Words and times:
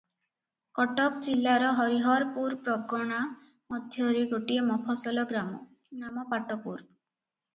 କଟକ 0.77 1.19
ଜିଲାର 1.25 1.67
ହରିହରପୁର 1.79 2.55
ପ୍ରଗନା 2.67 3.19
ମଧ୍ୟରେ 3.75 4.23
ଗୋଟିଏ 4.31 4.63
ମଫସଲ 4.71 5.27
ଗ୍ରାମ, 5.33 5.61
ନାମ 6.05 6.25
ପାଟପୁର। 6.33 6.79